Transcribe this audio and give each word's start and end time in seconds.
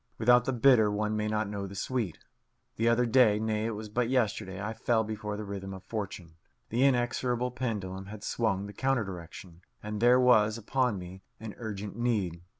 Without 0.17 0.45
the 0.45 0.51
bitter 0.51 0.89
one 0.89 1.15
may 1.15 1.27
not 1.27 1.47
know 1.47 1.67
the 1.67 1.75
sweet. 1.75 2.17
The 2.75 2.89
other 2.89 3.05
day 3.05 3.37
nay, 3.37 3.67
it 3.67 3.75
was 3.75 3.87
but 3.87 4.09
yesterday 4.09 4.59
I 4.59 4.73
fell 4.73 5.03
before 5.03 5.37
the 5.37 5.43
rhythm 5.45 5.75
of 5.75 5.83
fortune. 5.83 6.37
The 6.69 6.83
inexorable 6.83 7.51
pendulum 7.51 8.07
had 8.07 8.23
swung 8.23 8.65
the 8.65 8.73
counter 8.73 9.03
direction, 9.03 9.61
and 9.83 9.99
there 10.01 10.19
was 10.19 10.57
upon 10.57 10.97
me 10.97 11.21
an 11.39 11.53
urgent 11.59 11.95
need. 11.95 12.41